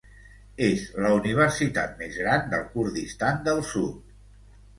[0.67, 4.19] És la universitat més gran del Kurdistan del Sud.